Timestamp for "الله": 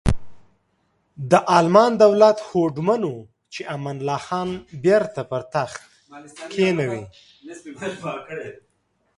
3.99-4.19